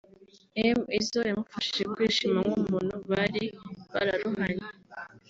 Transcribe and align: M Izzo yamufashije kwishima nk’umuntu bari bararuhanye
M 0.75 0.79
Izzo 0.99 1.19
yamufashije 1.29 1.83
kwishima 1.93 2.37
nk’umuntu 2.47 2.95
bari 3.09 3.43
bararuhanye 3.93 4.67